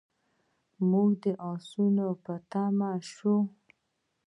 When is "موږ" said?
0.89-1.09